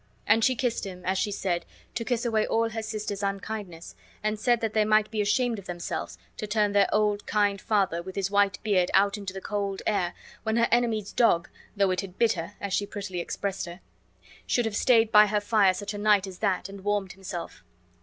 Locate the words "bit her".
12.17-12.55